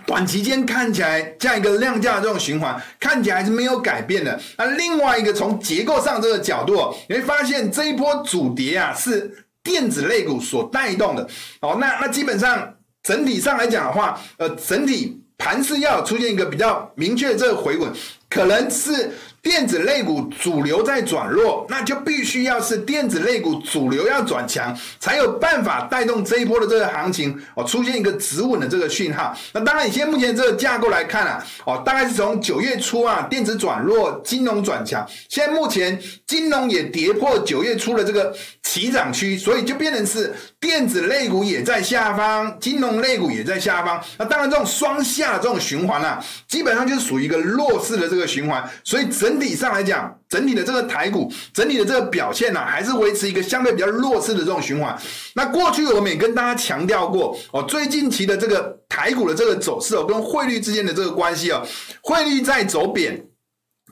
[0.05, 4.39] 短期间看起来这样一个量价的这种循环，看起来还是没有改变的。
[4.57, 11.27] 那另外一个从结构上这个角度，你会发现这一波主跌啊是电子类股所带动的。
[11.61, 17.91] 哦，那那基本上整体上来讲的话，呃，整体盘势要出现一个比较明确的这个回稳，
[18.29, 19.11] 可能是。
[19.41, 29.35] 电子类股主流在转弱，那就必须要是电子类股主流要转强，才有办法带动这一波的这个行情哦，出现一个止稳的这个讯号。
[29.53, 35.07] 那当然，以现在目前这个架构来看啊，哦，大概是从九月初啊，电子转弱，金融转强。
[35.29, 35.97] 现在目前
[36.27, 38.35] 金融也跌破九月初的这个
[38.69, 43.99] 起涨区，所以就变成是电子类股也在下方，金融类股也在下方。
[44.19, 49.39] 那当然，这种双下的这种循环啊，基本上就是属于一个弱势的这个循环，所以整。
[49.39, 54.93] 体上来讲，整体的这个台股，整体的这个表现呢、啊，还是维持一个相对比较弱势的这种循环。
[55.33, 61.65] 那过去我们也跟大家强调过哦，最近期的这个台股的这个走势哦，跟汇率之间的这个关系哦，
[62.01, 63.17] 汇率在走贬，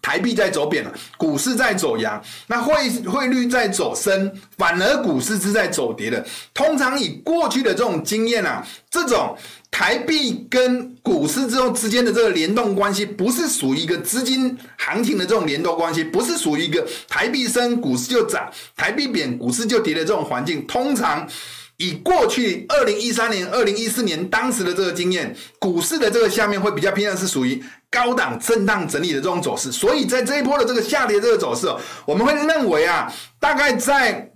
[0.01, 6.25] 台币在走贬了，股市在走扬，那汇汇率在走升，反而股市是在走跌的。
[6.53, 9.37] 通常以过去的这种经验啊，这种。
[9.69, 20.65] 台币跟股市之后之间的这个联动关系，不是属于一个资金行情的这种联动关系，不是属于一个台币升股市就涨，台币贬股市就跌的这种环境。
[20.65, 21.27] 通常
[21.75, 29.71] 以过去二零一三年、二零一四年当时的这个经验，股市的这个下面会比较偏向是属于高档震荡整理的这种走势。
[29.71, 31.67] 所以在这一波的这个下跌这个走势，
[32.05, 34.31] 我们会认为啊，大概在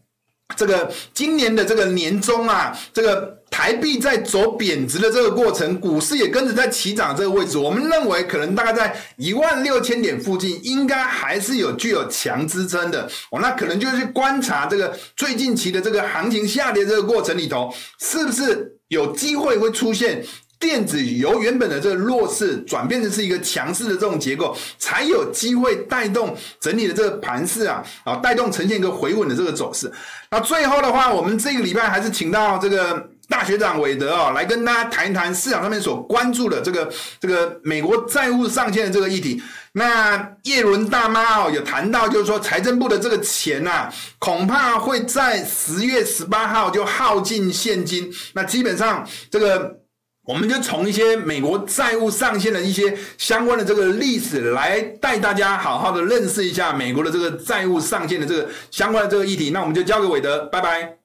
[0.55, 3.39] 这个今年的这个年中啊，这个。
[3.51, 7.57] 台币在走贬值的这个过程，股市也跟着在起涨这个位置。
[7.57, 13.03] 我们认为可能大概在一万六千点附近，应该还是有具有强支撑的。
[13.29, 20.25] 哦，那可能就是观察这个最近期的这个行情下跌这个过程里头，是不是有机会会出现
[20.61, 29.91] 电子由原本的这个弱势转变成是一个强势的这种结构，才有机会带动整体的这个盘势啊，啊，带动呈现一个回稳的这个走势。
[30.29, 39.41] 那最后的话，我们这个礼拜还是请到这个大学长韦德啊，来跟大家谈一谈市场上面所关注的这个这个美国债务上限的这个议题。
[39.73, 48.13] 那叶伦大妈哦，有谈到就是说财政部的这个钱呐、啊，恐怕会在十月十八号就耗尽现金。
[48.33, 49.80] 那基本上这个。
[50.23, 59.49] 我们就从一些美国债务上限的一些相关的这个历史来带大家好好的认识一下美国的这个债务上限的这个相关的这个议题。
[59.49, 60.99] 那我们就交给韦德，拜拜。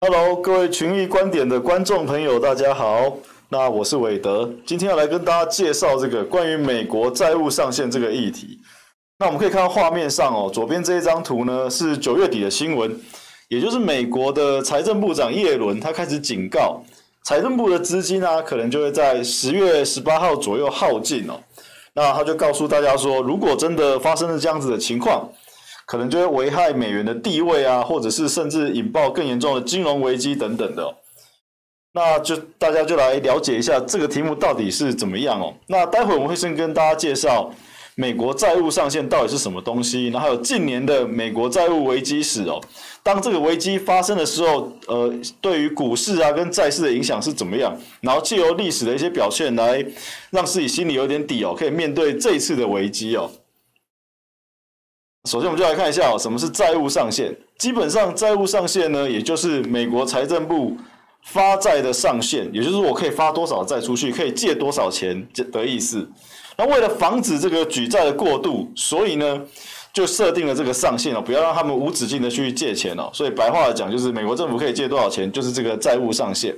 [0.00, 3.18] Hello，各位群益观点的观众朋友，大家好。
[3.48, 8.60] 那我是韦德，今天要来跟大家介绍这个关于美国债务上限这个议题。
[9.18, 13.00] 那我们可以看到画面上哦，左边这一张图呢是九月底的新闻。
[13.52, 16.82] 也就是美国的财政部长叶伦，他开始警告
[17.22, 21.34] 财政部的资金啊，可能就会在十月十八号左右耗尽哦。
[21.92, 25.28] 那他就告诉大家说，如果真的发生了这样子的情况，
[25.84, 30.94] 可能就会危害美元的地位啊，或者是甚至引爆更严重的金融危机等等的哦。
[31.92, 35.52] 那就大家就来了解一下这个题目到底是怎么样哦。
[35.66, 37.50] 那待会我们会先跟大家介绍
[37.96, 42.58] 美国债务上限到底是什么东西，然后还有近年的美国债务危机史哦。
[43.02, 47.76] 当这个危机发生的时候，呃，对于股市啊跟债市的影响是怎么样？
[48.00, 49.84] 然后借由历史的一些表现来
[50.30, 53.30] 让自己心里有点底哦，可以面对这一次的危机哦。
[55.28, 57.36] 首先，我们就来看一下哦，什么是债务上限？
[57.58, 60.76] 基本上，债务上限呢，也就是美国财政部
[61.24, 66.08] 发债的上限，也就是我可以发多少债出去，可以借多少钱的意思。
[66.56, 69.40] 那为了防止这个举债的过度，所以呢，
[69.92, 73.10] 就设定了这个上限哦，不要让他们无止境的去借钱哦。
[73.12, 76.54] 所以白话来讲，就是美国政府可以借多少钱，就是这个债务上限。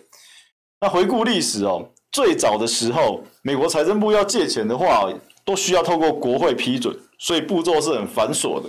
[0.80, 5.08] 那回顾历史哦，最早的时候，美国财政部要借钱的话，
[5.44, 8.68] 都需要透过国会批准，所以步骤是很繁琐的。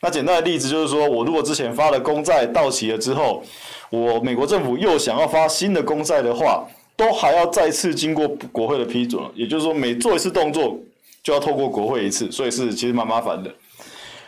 [0.00, 3.42] 那简单的例子就是说，我如果之前发的公债到期了之后，
[3.90, 9.22] 我美国政府又想要发新的公债的话，都还要再次经过国会的批准。
[9.34, 10.78] 也就是说，每做一次动作
[11.22, 13.50] 就要透过国会一次，所以是其实蛮麻烦的。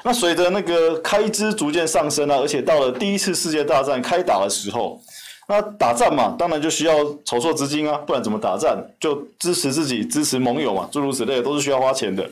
[0.09, 4.99] 那随着那个开支逐渐上升啊，而且到了第一次世界大战开打的时候，
[5.47, 6.95] 那打仗嘛，当然就需要
[7.27, 8.83] 筹措资金啊，不然怎么打仗？
[8.99, 12.27] 就支持自己、支持盟友嘛，诸如此类都是需要花钱的。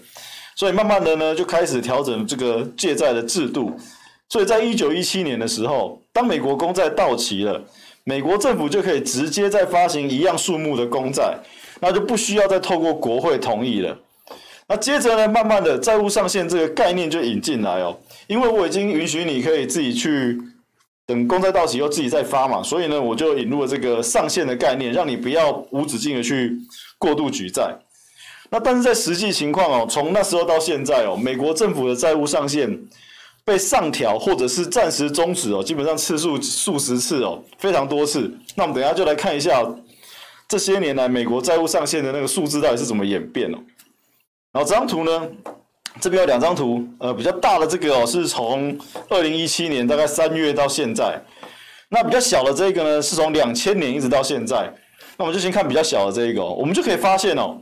[0.54, 3.70] 所以慢慢的呢，就开始调整这个借债的制度。
[4.30, 7.60] 所以在一九一七年的时候，当美国公债到期了，
[8.04, 11.36] 美国政府就可以直接再发行一样数目的公债，
[11.80, 13.94] 那就不需要再透过国会同意了。
[14.68, 20.36] 那接着呢，慢慢的债务上限这个概念就引进来哦，因为我已经允许你可以自己去
[21.06, 26.52] 等公债到期后自己再发嘛，所以呢，我就引入了这个上限的概念，让你不要无止境的去
[26.98, 27.76] 过度举债。
[28.50, 32.76] 那但是在实际情况哦，从那时候到现在哦，美国政府的债务上限
[33.44, 38.28] 被上调或者是暂时终止哦，基本上次数数十次哦，非常多次。
[38.56, 39.64] 那我们等一下就来看一下
[40.48, 43.58] 这些年来美国债务上限的那个数字到底是怎么演变哦。
[44.56, 45.28] 然后这张图呢，
[46.00, 48.74] 这边有两张图，呃，比较大的这个哦，是从
[49.10, 51.22] 二零一七年大概三月到现在，
[51.90, 54.72] 那比较小的这个呢，是从两千年一直到现在。
[55.18, 57.58] 那我们就先看比较小的这一个哦，我们就可以发现哦，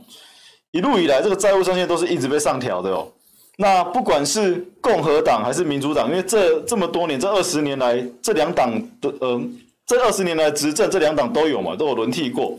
[0.71, 3.05] 一路以来这个债务上限都是一直被上调的哦。
[3.57, 9.41] 那不管是共和党还是民主党，因为这这么多年，这二十年来这两党的呃。
[9.87, 12.57] 这二十年来执政，这两党都有嘛，都有轮替过，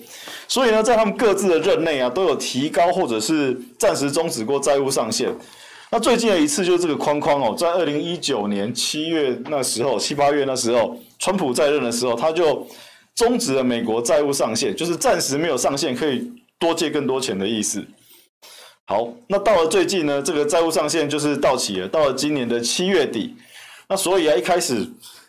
[0.48, 5.28] 所以呢，在他们各自的任内啊，都有提高或者是暂时终止过债务上限。
[5.90, 12.66] 那最近的一次就是这个框框哦，在二零一九年七月那时候，七八月那时候，川普在任的时候，他就
[13.14, 17.84] 终止了美国债务上限，就是暂时没有上限，可以多借更多钱的意思。
[18.86, 23.34] 好，那到了最近呢，这个债务上限就是到期了，到了今年的七月底。
[23.88, 24.86] 那所以啊，一开始。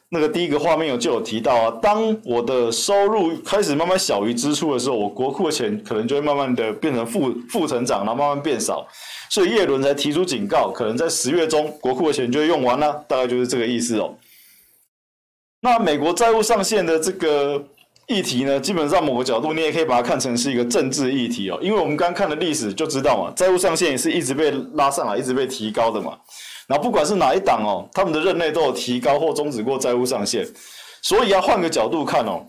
[0.10, 8.88] 那个第一个画面有就有提到啊，当我的收入开始慢慢小于支出的时候，我国库的钱可能就会慢慢的变成负负成长，然后慢慢变少，
[9.30, 14.16] 所以叶伦才提出警告，可能在十月中国库的钱就会用完了，大概就是这个意思哦。
[15.60, 17.62] 那美国债务上限的这个
[18.08, 26.18] 议题呢，基本上某个角度你也可以把它看成是一个政治议题哦，因为我们刚看的历史就知道嘛，债务上限也是一直被拉上来，一直被提高的嘛。
[26.68, 30.46] 然后不管是哪一党哦，他们的任内都有提高或终止过债务上限，
[31.02, 32.46] 所以要换个角度看哦，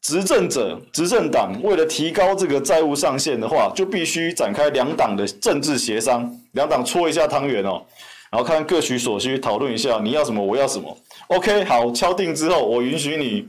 [0.00, 7.82] 执政者、执政党为了提高这个债务上限的话，就必须展开两党的政治协商，两党搓一下汤圆哦，
[8.30, 10.96] 然后看各取所需，讨论一下你要什么，我要什么。
[11.28, 13.46] OK，好，敲定之后，我允许你，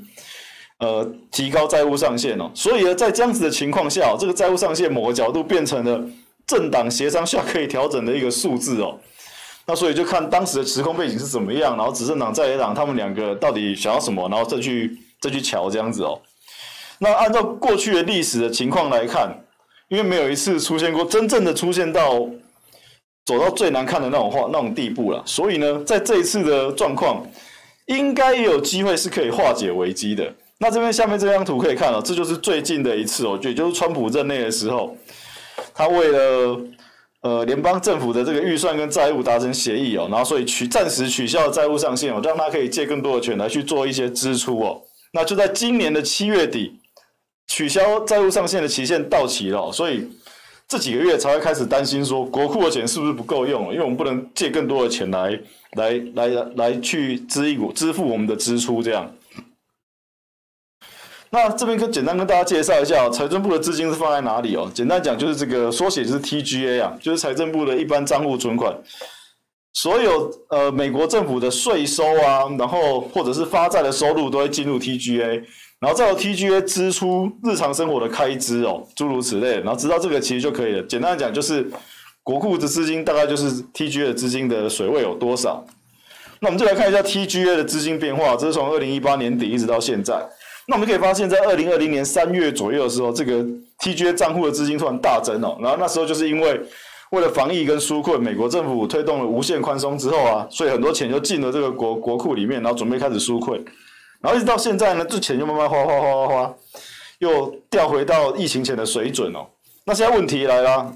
[0.79, 2.51] 呃提高债务上限哦。
[2.53, 6.03] 所以呢，在这样子的情况下，这个债务上限某个角度变成了
[6.45, 8.99] 政党协商下可以调整的一个数字哦。
[9.71, 16.19] 那所以就看当时的时空背景是怎么样，然后执政党在野党他们两个到底想要什么，然后再去再去瞧这样子哦。
[16.99, 19.33] 那按照过去的历史的情况来看，
[19.87, 22.19] 因为没有一次出现过真正的出现到
[23.25, 27.25] 走到最难看的那种话那种地步了，所以呢，在这一次的状况，
[27.85, 30.29] 应该也有机会是可以化解危机的。
[30.57, 34.97] 那这边下面这张图可以看到，这就是最近的一次哦，也就是川普任内的时候，
[35.73, 36.59] 他为了
[37.21, 44.81] 呃联邦政府的这个预算跟债务达成协议哦，然后所以取暂时取消了债务上限哦，让他可以借更多的钱来去做一些支出哦。
[45.13, 46.77] 那就在今年的七月底。
[47.47, 50.07] 取消债务上限的期限到期了，所以
[50.69, 55.37] 这几个月才会开始担心说国库的钱是不是不够用，因为我们不能借更多的钱来
[55.73, 59.13] 来来来去支一股支付我们的支出这样。
[61.33, 64.69] 那这边跟简单跟大家介绍一下哦，财政部的资金是放在哪里哦？
[64.73, 68.75] 简单讲就是这个缩写就是 TGA 啊，就是财政部的一般账户存款，
[69.73, 75.43] 所有呃美国政府的税收啊，然后或者是发债的收入都会进入 TGA。
[75.79, 79.55] 然后再由 TGA 支出日常生活的开支哦，诸如此类。
[79.61, 80.83] 然后知道这个其实就可以了。
[80.83, 81.65] 简单讲就是，
[82.21, 85.65] 国库的资金大概就是 TGA 的资金的水位有多少。
[86.39, 90.23] 那我们就来看一下 TGA 的资金变化，这是从二零一八年底一直到现在。
[90.67, 93.43] 那我们可以发现，在二零二零年三月左右的时候，这个
[93.79, 95.57] TGA 账户的资金突然大增哦。
[95.61, 96.61] 然后那时候就是因为
[97.11, 103.61] 为了防疫跟纾困，美国政府推动了无限宽松之后啊，所以很多钱就进了这个国国库里面，然后准备开始纾困。
[104.21, 106.53] 然后一直到现在呢，这钱就慢慢花花花花花，
[107.19, 109.45] 又掉回到疫情前的水准哦。
[109.83, 110.93] 那现在问题来了，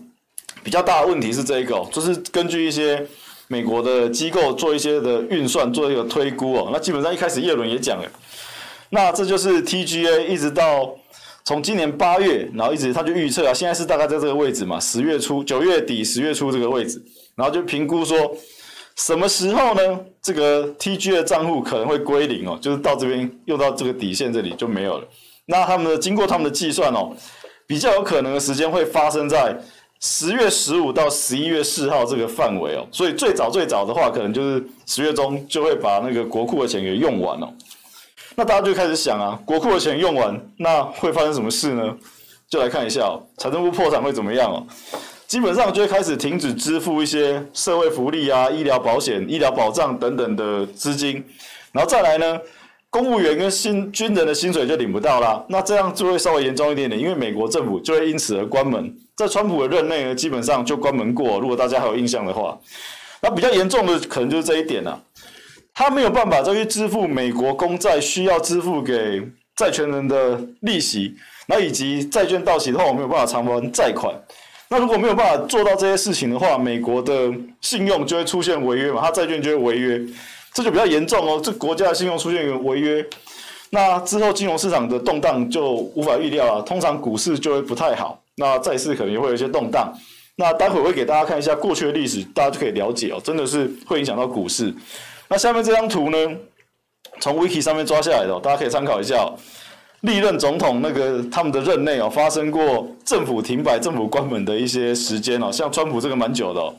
[0.63, 3.03] 比较大的问题是这个，就是根据一些
[3.47, 6.69] 美国的机构做一些的运算，做一个推估哦。
[6.71, 8.07] 那基本上一开始叶伦也讲了，
[8.95, 10.95] 那这就是 TGA 一直到
[11.43, 17.03] 从今年八月，然后一直他就预测啊，现在是大概在这个位置嘛，十月初、九月底、十月初这个位置，
[17.35, 18.35] 然后就评估说。
[18.97, 19.99] 什么时候呢？
[20.21, 25.05] 这个 TG 的账户可能会归零哦，就是到这边用到这个底线这里就没有了。
[25.47, 27.13] 那他们的经过他们的计算哦，
[27.67, 29.53] 比较有可能的时间会发生在
[29.99, 32.87] 十月十五到十一月四号这个范围哦。
[32.89, 37.53] 所以最早最早的话，可能就是十月中就会把那个国库的钱给用完哦。
[38.35, 41.95] 那大家就开始想啊，国库的钱用完，那会发生什么事呢？
[42.49, 44.65] 就来看一下哦，财政部破产会怎么样哦？
[45.25, 51.23] 基本上就会开始停止支付一些社会福利啊、医疗保险、医疗保障等等的资金，
[51.71, 52.39] 然后再来呢，
[52.89, 55.43] 公务员跟新军人的薪水就领不到啦。
[55.49, 58.95] 那这样就会稍微严重一点点，因为美国政府就会因此而关门。
[59.15, 61.39] 在川普的任内呢，基本上就关门过。
[61.39, 62.57] 如果大家还有印象的话，
[63.21, 64.99] 那比较严重的可能就是这一点啊，
[65.75, 69.21] 他没有办法再去支付美国公债需要支付给
[69.57, 71.13] 债权人的利息，
[71.47, 74.15] 那以及债券到期的话，我没有办法偿还债款。
[74.69, 80.01] 那如果没有办法做到这些事情的话，美国的信用就会出现违约嘛，它债券就会违约，
[80.53, 81.39] 这就比较严重哦。
[81.43, 83.05] 这国家的信用出现违约，
[83.69, 86.61] 那之后金融市场的动荡就无法预料了。
[86.63, 89.93] 通常股市就会不太好，那债市可能也会有一些动荡。
[90.37, 94.73] 那待会我会给大家看一下过去的历史，大家就可以了解哦，真的是会影响到股市。
[95.27, 96.17] 那下面这张图呢，
[97.19, 99.29] 从 Wiki 上面抓下来的，大家可以参考一下。
[100.01, 106.71] 历任总统那个他们的任内哦，发生过政府停摆、政府关门的一些时间哦，像川普这个蛮久的哦，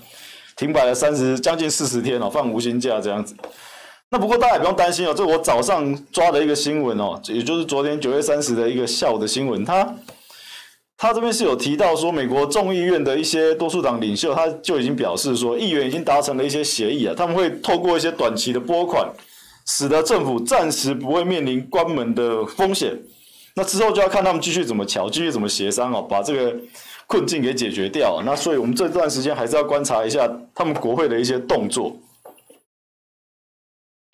[0.55, 3.35] 停摆了三十将近四十天哦，放无薪假这样子。
[4.11, 9.93] 那不过大家也不用担心哦，这我早上抓的一个新闻哦，也就是昨天九月三十的一个下午的新闻，它
[10.99, 19.07] 他这边是有提到说，美国众议院的一些多数党领袖他就已经表示说，议员已经达成了一些协议啊，他们会透过一些短期的拨款，
[19.67, 22.99] 使得政府暂时不会面临关门的风险。
[23.55, 26.57] 那之后就要看他们继续怎么乔，继续怎么协商哦，把这个
[27.07, 28.23] 困境给解决掉。
[28.25, 31.95] 那所以我们这段时间还是要观察一下他们国会的一些动作。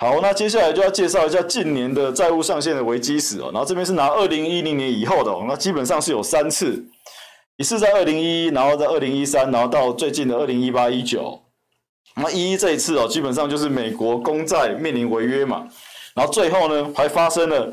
[0.03, 3.51] 好，那接下来就要介绍一下近年的债务上限的危机史哦。
[3.53, 6.85] 然后这边是拿二零一零年以后的哦，那基本上是有三次，
[7.57, 11.41] 一次在二零一一，然后在二零一三，然后到最近的二零一八一九。
[12.17, 15.69] 那一一这一次哦，基本上就是美国公债面临违约嘛，
[16.17, 17.73] 然后最后呢还发生了。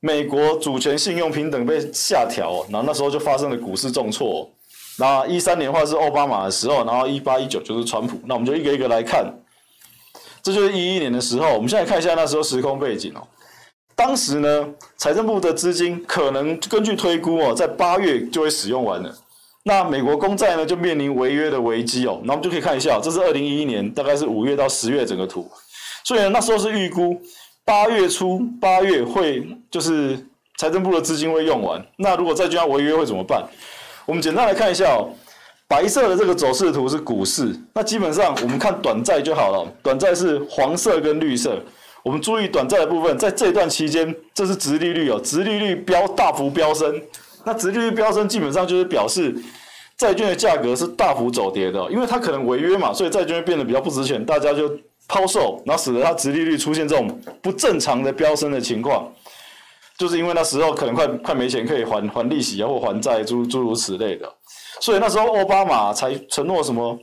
[0.00, 4.48] 美国主权信用评等被下调，然后那时候就发生了股市重挫。
[4.98, 8.18] 那一三年话是奥巴马的时候，然后一八一九就是川普。
[8.24, 9.26] 那我们就一个一个来看，
[10.46, 11.52] 这就是一一年的时候。
[11.54, 13.26] 我们现在看一下那时候时空背景哦。
[13.96, 14.64] 当时呢，
[14.96, 19.12] 财政部的资金可能根据推估哦，在八月就会使用完了。
[19.64, 22.20] 那美国公债呢就面临违约的危机哦。
[22.22, 25.50] 那我们就可以看一下，这是二零一一年，大概是五月到十月整个图。
[26.04, 27.20] 所以呢，那时候是预估。
[27.64, 30.16] 八月初，八月会就是
[30.58, 31.84] 财政部的资金会用完。
[31.96, 33.44] 那如果债券要违约会怎么办？
[34.06, 35.10] 我们简单来看一下哦。
[35.68, 39.66] 白色的这个走势图是股市，那基本上我们看短债就好了。
[39.82, 41.60] 短债是黄色跟绿色。
[42.04, 47.02] 我们注意短债的部分，在这段期间，这是殖利率哦，殖利率飙大幅飙升。
[47.44, 49.34] 那殖利率飙升基本上就是表示
[49.96, 54.70] 债券的价格是大幅走跌的，因为它可能违约嘛，所以债券变得比较不值钱，大家就
[55.08, 59.12] 抛售，然后使得它殖利率出现这种不正常的飙升的情况。
[59.98, 64.32] 就是因为那时候可能快快没钱可以还还利息啊，或还债诸诸如此类的。
[64.80, 66.98] 所以那时候奥巴马才承诺什么，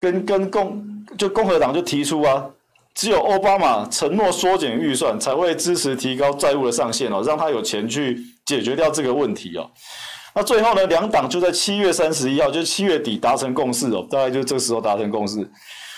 [0.00, 2.44] 跟跟共就共和党就提出啊，
[2.94, 9.68] 只有奥巴马承诺缩减预算，才会支持提高债务的上限哦，让他有钱去解决掉这个问题哦。
[10.34, 15.48] 那最后呢，两党就在七月三十一号，就七月底达成共识哦，大概就这个时候达成共识。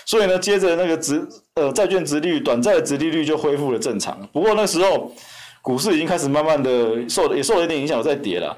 [0.06, 1.22] 所以呢，接着那个殖
[1.54, 4.18] 呃债券殖利率、短债的殖利率就恢复了正常。
[4.32, 5.12] 不过那时候
[5.60, 8.56] 股市已经开始慢慢的受也受了一点影响，在跌了。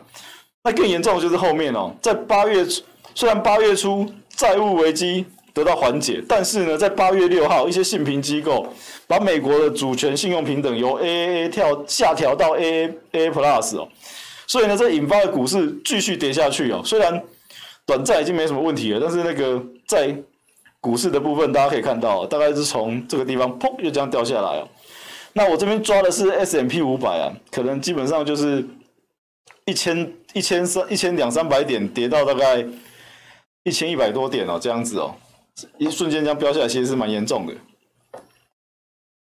[0.66, 2.66] 那更严重的就是后面哦，在八月
[3.14, 8.66] 虽然八月初债务危机得到缓解，但是呢，在八月六号，一些信评机构
[9.06, 13.86] 把美国的主权信用平等由 AAA 跳下调到 AAA Plus 哦，
[14.46, 16.80] 所以呢，这引发的股市继续跌下去哦。
[16.82, 17.22] 虽然
[17.84, 20.16] 短债已经没什么问题了，但是那个在
[20.80, 24.66] 股市的部分，大家可以看到，大概是从这个地方砰就这样掉下来哦。
[25.34, 28.66] 那我这边抓的是 S M P 五百啊，可能基本上就是。
[29.66, 32.62] 一千一千三一千两三百点跌到大概
[33.62, 35.14] 一千一百多点哦，这样子哦，
[35.78, 37.55] 一瞬间这样飙下来，其实是蛮严重的。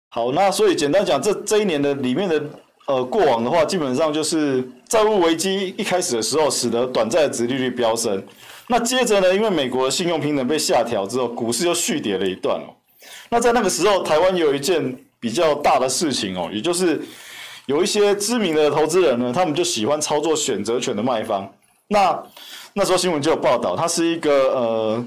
[0.10, 2.44] 好，那所以简单讲，这这一年的里面的
[2.88, 8.24] 呃过往的话，基本上就是债务危机一开始的时候，使得短债的殖利率飙升。
[8.68, 12.74] 那接着呢，因为美国的信用评等被下调之后，股市又续跌了一段哦。
[13.30, 17.02] 那在那个时候，台湾有一件比较大的事情哦，也就是。
[17.66, 21.50] 有一些知名的投资人呢，他们就喜欢操作选择权的卖方。
[21.88, 22.22] 那
[22.74, 25.06] 那时候新闻就有报道，他是一个呃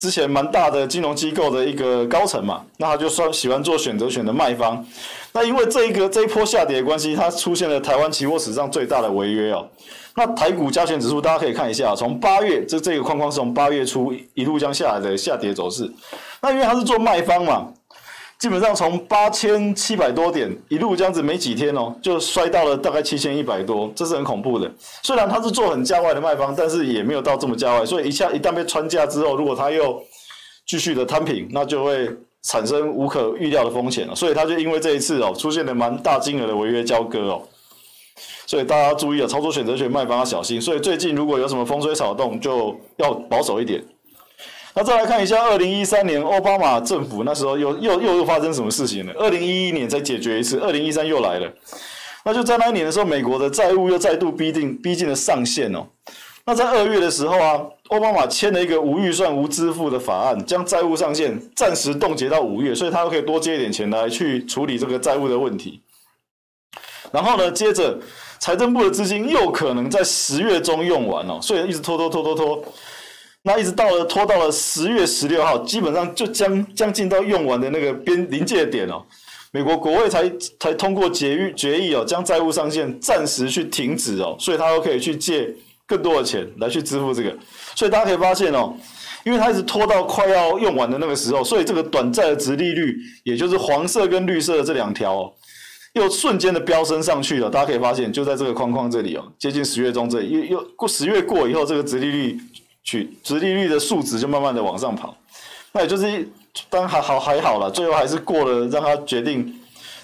[0.00, 4.84] 之前蛮大的金融机构的一个高层嘛，那他就算喜欢做选择权的卖方。
[5.32, 9.66] 那因为这一个这一波下跌的关系，它出现了台湾期货史上最大的违约哦。
[10.16, 15.90] 那台股加权指数大家可以看一下，从八月这这个框框是从八月初一路将下来的下跌走势。
[16.42, 17.68] 那因为他是做卖方嘛。
[18.44, 24.70] 基本上从八千七百多点一路这样子，没几天哦，就摔到了大概七千一百多，这是很恐怖的。
[25.02, 29.98] 虽然他是做很价外的卖方，但是也没有到这么价外，所以一下一旦被穿价之后，如果他又
[30.66, 32.06] 继续的摊平，那就会
[32.42, 34.14] 产生无可预料的风险了。
[34.14, 37.42] 所以他就因为这一次哦，出现了蛮大金额的违约交割哦，
[38.44, 40.60] 所以大家注意啊，操作选择权卖方要小心。
[40.60, 43.82] 所以最近如果有什么风吹草动，就要保守一点。
[44.76, 49.12] 那再来看一下，二零一三年奥巴马政府那时候又又又又发生什么事情了？
[49.16, 51.48] 二零一一年才解决一次，二零一三又来了。
[52.24, 55.86] 那就在那一年的时候，美国的债务又再度逼近逼近了上限哦。
[56.44, 57.60] 那在二月的时候啊，
[57.90, 65.80] 奥巴马签了一个无预算无支付的法案，将债务上限暂时冻结到五月，所以他又可以多借一点钱来去处理这个债务的问题。
[67.12, 67.96] 然后呢，接着
[68.40, 72.64] 财政部的资金又可能在十月中用完哦，所以一直拖拖拖拖拖。
[73.46, 79.04] 那一直到了拖到了十月十六号，基本上就将将近到用完的那个边临界点哦。
[79.52, 80.28] 美国国会才
[80.58, 85.54] 才通过决议决议哦，将债务上限暂时去停止哦，所以他又可以去借
[85.86, 87.36] 更多的钱来去支付这个。
[87.76, 88.74] 所以大家可以发现哦，
[89.24, 95.32] 因为他一直拖到快要用完的那个时候，所以这个短债的殖利率，也就是黄色跟绿色的这两条哦，
[95.92, 97.50] 又瞬间的飙升上去了。
[97.50, 102.40] 大家可以发现，就在这个框框这里哦，接近十月中这，又又过十月过以后，这个殖利率。
[102.84, 105.16] 去殖利率的数值就慢慢的往上跑，
[105.72, 106.28] 那也就是
[106.68, 109.52] 当还好还好了，最后还是过了，让他决定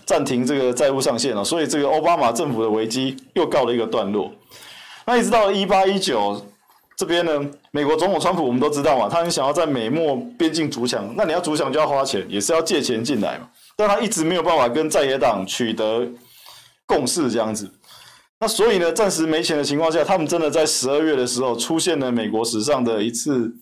[0.06, 4.32] 暂停这个债务上限了，所以这个奥巴马政府的危机又告了一个段落。
[5.06, 6.44] 那一直到了一八一九
[6.96, 16.08] 这边呢，美国总统川普我们都知道嘛，他很想要在美墨边境筑墙，那你要筑墙就要花钱，也是要借钱进来嘛，但他一直没有办法跟在野党取得
[16.86, 17.70] 共识这样子。
[18.43, 23.53] 那所以呢，暂时没钱的情况下，他们真的在十二月的时候出现了美国史上的一次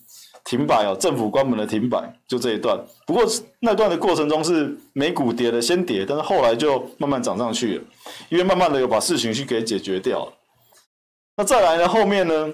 [0.44, 2.78] 停摆哦，政府关门的停摆，就这一段。
[3.04, 3.26] 不过
[3.58, 7.84] 那段的过程中是美股跌了，先跌，但是后来就慢慢涨上去了，
[8.28, 10.32] 因为慢慢的有把事情去给解决掉了。
[11.36, 12.48] 那再来呢，后面呢，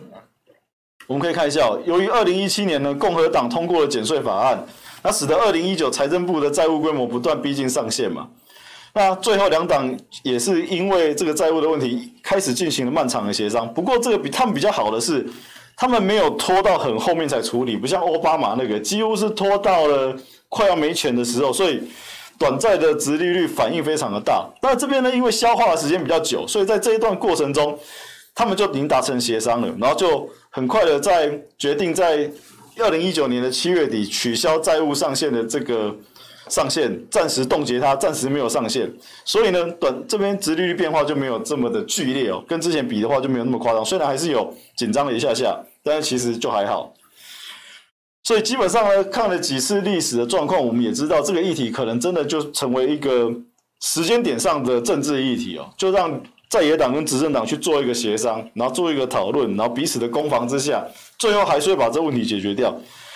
[1.06, 4.66] 我们可以看一下，由于二零一七年呢，共和党通过了减税法案，
[5.02, 8.30] 那使得二零一九财政部的债务规模不断逼近上限嘛。
[8.94, 9.92] 那最后两党
[10.22, 13.70] 也是因为这个债务的问题，开始进行了漫长的协商。
[13.74, 15.26] 不过这个比他们比较好的是，
[15.76, 20.16] 他们没有拖到很后面才处理，不像奥巴马那个几乎是拖到了
[20.48, 21.52] 快要没钱的时候。
[21.52, 21.82] 所以
[22.38, 24.48] 短债的殖利率反应非常的大。
[24.62, 27.76] 那这边呢，因为消化的时间比较久，所以在这一段过程中，
[28.32, 32.30] 他们就已经达成协商了，然后就很快的在决定在
[32.78, 35.92] 二零一九年的七月底取消债务上限的这个
[36.54, 38.88] 上限，暂时冻结它，暂时没有上限。
[39.24, 43.84] 所以呢，短这边殖利率变化就没有这么的剧烈哦，跟之前比的话就没有那么夸张。
[43.84, 46.94] 虽然还是有紧张了一下下，但是其实就还好。
[48.22, 53.28] 所以基本上呢，看了几次历史的状况，我们也知道这个议题可能真的就成为一个
[53.80, 60.86] 时间点上的政治议题哦，就让在野党跟执政党去做一个协商，然后做一个讨论，然后彼此的攻防之下，
[61.18, 62.72] 最后还是会把这问题解决掉。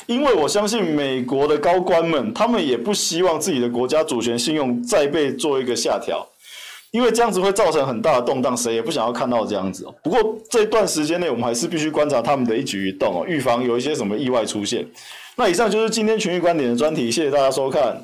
[0.09, 6.27] 因为我相信美国的高官们，他们也不希望自己的国家主权信用再被做一个下调。
[6.91, 9.95] 因为这样子会造成很大的动荡，谁也不想要看到这样子哦。
[10.03, 14.83] 不过这段时间内，我们还是必须观察他们的一举一动哦，预防有一些什么意外出现。
[15.37, 18.03] 那以上就是今天群益观点的专题，谢谢大家收看。